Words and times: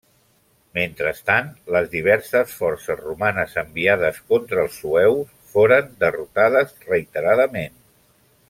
Mentrestant, 0.77 1.51
les 1.75 1.91
diverses 1.91 2.55
forces 2.61 3.03
romanes 3.09 3.53
enviades 3.63 4.17
contra 4.33 4.65
els 4.67 4.81
sueus 4.85 5.37
foren 5.53 5.95
derrotades 6.07 6.77
reiteradament. 6.91 7.79